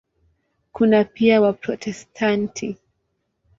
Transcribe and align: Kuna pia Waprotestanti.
Kuna 0.71 1.03
pia 1.03 1.41
Waprotestanti. 1.41 2.77